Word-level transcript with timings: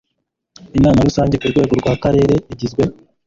inama 0.77 1.05
rusange 1.07 1.35
ku 1.37 1.51
rwego 1.51 1.73
rw 1.79 1.87
akarere 1.95 2.35
igizwe 2.53 2.83